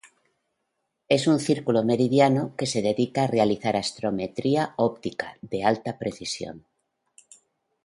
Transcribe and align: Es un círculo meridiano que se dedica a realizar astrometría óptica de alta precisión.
Es 1.09 1.27
un 1.27 1.39
círculo 1.39 1.83
meridiano 1.83 2.55
que 2.55 2.65
se 2.65 2.81
dedica 2.81 3.25
a 3.25 3.27
realizar 3.27 3.75
astrometría 3.75 4.73
óptica 4.77 5.37
de 5.43 5.63
alta 5.63 5.99
precisión. 5.99 6.65